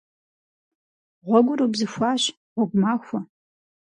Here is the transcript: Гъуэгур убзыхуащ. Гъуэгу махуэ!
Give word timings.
Гъуэгур 1.25 1.59
убзыхуащ. 1.65 2.23
Гъуэгу 2.53 2.77
махуэ! 2.81 3.19